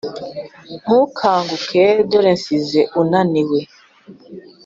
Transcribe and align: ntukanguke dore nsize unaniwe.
ntukanguke 0.81 1.83
dore 2.09 2.33
nsize 2.39 2.81
unaniwe. 3.01 3.59